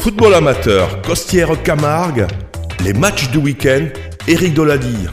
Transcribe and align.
Football 0.00 0.32
amateur, 0.32 1.02
Costière 1.02 1.62
Camargue, 1.62 2.26
les 2.82 2.94
matchs 2.94 3.30
du 3.30 3.36
week-end, 3.36 3.84
Eric 4.26 4.54
Dolady. 4.54 5.08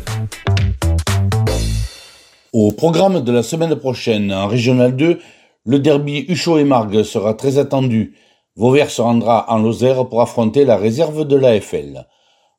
Au 2.53 2.71
programme 2.71 3.21
de 3.21 3.31
la 3.33 3.43
semaine 3.43 3.75
prochaine, 3.75 4.31
en 4.31 4.47
Régional 4.47 4.95
2, 4.95 5.19
le 5.65 5.79
derby 5.79 6.25
Huchot 6.29 6.59
et 6.59 6.63
Margue 6.63 7.03
sera 7.03 7.33
très 7.33 7.57
attendu. 7.57 8.15
Vauvert 8.55 8.89
se 8.89 9.01
rendra 9.01 9.45
en 9.49 9.57
Lozère 9.57 10.07
pour 10.07 10.21
affronter 10.21 10.63
la 10.63 10.77
réserve 10.77 11.27
de 11.27 11.35
l'AFL. 11.35 12.07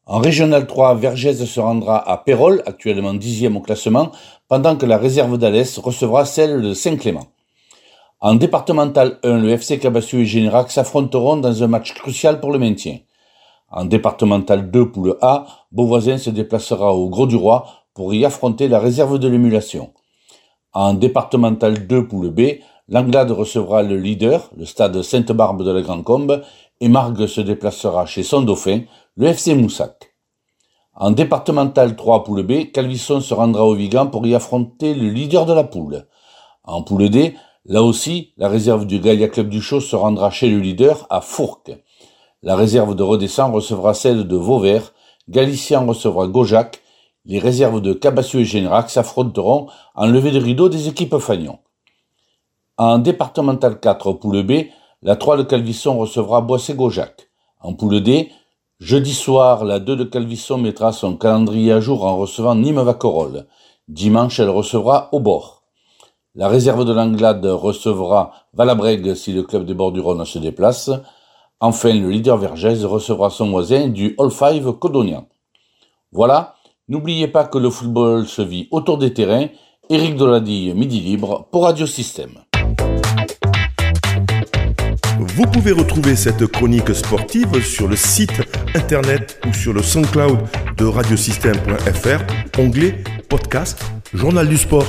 En 0.04 0.18
Régional 0.18 0.66
3, 0.66 0.96
Vergès 0.96 1.42
se 1.42 1.60
rendra 1.60 1.96
à 1.96 2.18
Pérol, 2.18 2.62
actuellement 2.66 3.14
dixième 3.14 3.56
au 3.56 3.60
classement, 3.60 4.12
pendant 4.48 4.76
que 4.76 4.84
la 4.84 4.98
réserve 4.98 5.38
d'Alès 5.38 5.78
recevra 5.78 6.26
celle 6.26 6.60
de 6.60 6.74
Saint-Clément. 6.74 7.28
En 8.20 8.34
départemental 8.34 9.20
1, 9.22 9.38
le 9.38 9.50
FC 9.50 9.78
Cabassu 9.78 10.22
et 10.22 10.26
Générac 10.26 10.72
s'affronteront 10.72 11.36
dans 11.36 11.62
un 11.62 11.68
match 11.68 11.94
crucial 11.94 12.40
pour 12.40 12.50
le 12.50 12.58
maintien. 12.58 12.98
En 13.70 13.84
départemental 13.84 14.72
2, 14.72 14.90
poule 14.90 15.16
A, 15.20 15.46
Beauvoisin 15.70 16.18
se 16.18 16.30
déplacera 16.30 16.94
au 16.94 17.08
Gros 17.08 17.28
du 17.28 17.36
Roi 17.36 17.66
pour 17.94 18.12
y 18.12 18.24
affronter 18.24 18.66
la 18.66 18.80
réserve 18.80 19.20
de 19.20 19.28
l'émulation. 19.28 19.92
En 20.72 20.94
départemental 20.94 21.86
2, 21.86 22.08
poule 22.08 22.30
B, 22.30 22.40
Langlade 22.88 23.30
recevra 23.30 23.84
le 23.84 23.96
leader, 23.96 24.50
le 24.56 24.64
stade 24.64 25.00
Sainte-Barbe 25.00 25.62
de 25.62 25.70
la 25.70 25.82
Grande 25.82 26.02
Combe, 26.02 26.42
et 26.80 26.88
Margue 26.88 27.28
se 27.28 27.40
déplacera 27.40 28.04
chez 28.06 28.24
son 28.24 28.42
dauphin, 28.42 28.80
le 29.16 29.28
FC 29.28 29.54
Moussac. 29.54 30.16
En 30.96 31.12
départemental 31.12 31.94
3, 31.94 32.24
poule 32.24 32.42
B, 32.42 32.72
Calvisson 32.72 33.20
se 33.20 33.32
rendra 33.32 33.64
au 33.64 33.74
Vigan 33.74 34.08
pour 34.08 34.26
y 34.26 34.34
affronter 34.34 34.94
le 34.94 35.08
leader 35.08 35.46
de 35.46 35.52
la 35.52 35.62
poule. 35.62 36.08
En 36.64 36.82
poule 36.82 37.10
D, 37.10 37.36
Là 37.68 37.82
aussi, 37.82 38.32
la 38.38 38.48
réserve 38.48 38.86
du 38.86 38.98
Galia 38.98 39.28
Club 39.28 39.50
du 39.50 39.60
Chaux 39.60 39.80
se 39.80 39.94
rendra 39.94 40.30
chez 40.30 40.48
le 40.48 40.58
leader 40.58 41.06
à 41.10 41.20
Fourques. 41.20 41.76
La 42.42 42.56
réserve 42.56 42.94
de 42.94 43.02
Redescend 43.02 43.54
recevra 43.54 43.92
celle 43.92 44.26
de 44.26 44.36
Vauvert, 44.36 44.94
Galicien 45.28 45.80
recevra 45.80 46.28
Gaujac, 46.28 46.80
les 47.26 47.38
réserves 47.38 47.82
de 47.82 47.92
Cabassu 47.92 48.38
et 48.38 48.44
Générac 48.46 48.88
s'affronteront 48.88 49.68
en 49.94 50.06
levée 50.06 50.30
de 50.30 50.40
rideau 50.40 50.70
des 50.70 50.88
équipes 50.88 51.18
Fagnon. 51.18 51.58
En 52.78 52.98
départemental 52.98 53.78
4 53.78 54.12
poule 54.14 54.44
B, 54.44 54.68
la 55.02 55.16
3 55.16 55.36
de 55.36 55.42
Calvisson 55.42 55.98
recevra 55.98 56.40
Boissé-Gaujac. 56.40 57.28
En 57.60 57.74
poule 57.74 58.02
D, 58.02 58.30
jeudi 58.80 59.12
soir, 59.12 59.66
la 59.66 59.78
2 59.78 59.94
de 59.94 60.04
Calvisson 60.04 60.56
mettra 60.56 60.92
son 60.92 61.18
calendrier 61.18 61.72
à 61.72 61.80
jour 61.80 62.06
en 62.06 62.16
recevant 62.16 62.54
Nîmes-Vacorol. 62.54 63.46
Dimanche, 63.88 64.40
elle 64.40 64.48
recevra 64.48 65.10
Aubord. 65.12 65.57
La 66.38 66.46
réserve 66.46 66.84
de 66.84 66.92
l'Anglade 66.92 67.44
recevra 67.44 68.30
Valabrègue 68.54 69.14
si 69.14 69.32
le 69.32 69.42
club 69.42 69.64
des 69.64 69.74
bords 69.74 69.90
du 69.90 69.98
Rhône 69.98 70.24
se 70.24 70.38
déplace. 70.38 70.88
Enfin, 71.58 71.92
le 71.92 72.08
leader 72.08 72.36
Vergès 72.36 72.84
recevra 72.84 73.28
son 73.28 73.50
voisin 73.50 73.88
du 73.88 74.14
All 74.20 74.30
Five 74.30 74.74
Codonian. 74.74 75.26
Voilà, 76.12 76.54
n'oubliez 76.88 77.26
pas 77.26 77.44
que 77.44 77.58
le 77.58 77.70
football 77.70 78.28
se 78.28 78.40
vit 78.40 78.68
autour 78.70 78.98
des 78.98 79.12
terrains. 79.12 79.48
Éric 79.90 80.14
Doladille, 80.14 80.74
Midi 80.74 81.00
Libre 81.00 81.48
pour 81.50 81.64
Radio 81.64 81.86
Système. 81.86 82.38
Vous 85.18 85.46
pouvez 85.46 85.72
retrouver 85.72 86.14
cette 86.14 86.46
chronique 86.46 86.94
sportive 86.94 87.60
sur 87.64 87.88
le 87.88 87.96
site 87.96 88.42
internet 88.76 89.40
ou 89.44 89.52
sur 89.52 89.72
le 89.72 89.82
SoundCloud 89.82 90.38
de 90.76 90.84
radiosystème.fr, 90.84 92.60
onglet 92.60 93.02
podcast, 93.28 93.84
journal 94.14 94.48
du 94.48 94.56
sport. 94.56 94.86